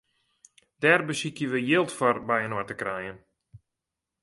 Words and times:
Dêr 0.81 1.01
besykje 1.07 1.45
we 1.51 1.59
jild 1.69 1.89
foar 1.97 2.17
byinoar 2.27 2.65
te 2.67 2.75
krijen. 2.81 3.17